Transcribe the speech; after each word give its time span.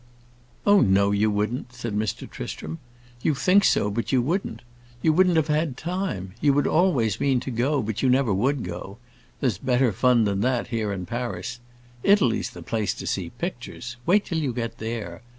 "Oh, 0.65 0.79
no 0.81 1.11
you 1.11 1.29
wouldn't!" 1.29 1.73
said 1.73 1.93
Mr. 1.95 2.27
Tristram. 2.27 2.79
"You 3.21 3.35
think 3.35 3.63
so, 3.63 3.91
but 3.91 4.11
you 4.11 4.19
wouldn't. 4.19 4.63
You 5.03 5.13
wouldn't 5.13 5.35
have 5.35 5.45
had 5.47 5.77
time. 5.77 6.33
You 6.41 6.53
would 6.53 6.65
always 6.65 7.19
mean 7.19 7.39
to 7.41 7.51
go, 7.51 7.83
but 7.83 8.01
you 8.01 8.09
never 8.09 8.33
would 8.33 8.63
go. 8.63 8.97
There's 9.41 9.59
better 9.59 9.91
fun 9.91 10.23
than 10.23 10.41
that, 10.41 10.69
here 10.69 10.91
in 10.91 11.05
Paris. 11.05 11.59
Italy's 12.01 12.49
the 12.49 12.63
place 12.63 12.95
to 12.95 13.05
see 13.05 13.29
pictures; 13.37 13.95
wait 14.07 14.25
till 14.25 14.39
you 14.39 14.53
get 14.53 14.79
there. 14.79 15.21